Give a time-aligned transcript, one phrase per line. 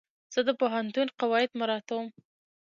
[0.33, 2.07] زه د پوهنتون قواعد مراعتوم.